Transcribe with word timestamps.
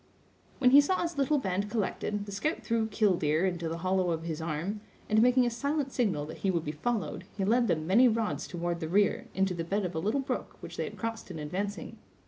When 0.57 0.71
he 0.71 0.81
saw 0.81 1.03
his 1.03 1.19
little 1.19 1.37
band 1.37 1.69
collected, 1.69 2.25
the 2.25 2.31
scout 2.31 2.63
threw 2.63 2.87
"killdeer" 2.87 3.45
into 3.45 3.69
the 3.69 3.77
hollow 3.85 4.09
of 4.09 4.23
his 4.23 4.41
arm, 4.41 4.81
and 5.07 5.21
making 5.21 5.45
a 5.45 5.51
silent 5.51 5.91
signal 5.91 6.25
that 6.25 6.37
he 6.39 6.49
would 6.49 6.65
be 6.65 6.71
followed, 6.71 7.23
he 7.37 7.45
led 7.45 7.67
them 7.67 7.85
many 7.85 8.07
rods 8.07 8.47
toward 8.47 8.79
the 8.79 8.89
rear, 8.89 9.27
into 9.35 9.53
the 9.53 9.63
bed 9.63 9.85
of 9.85 9.93
a 9.93 9.99
little 9.99 10.19
brook 10.21 10.57
which 10.59 10.75
they 10.75 10.85
had 10.85 10.97
crossed 10.97 11.29
in 11.29 11.37
advancing. 11.37 11.99